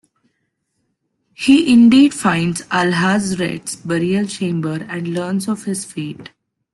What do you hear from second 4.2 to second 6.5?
chamber and learns of his fate.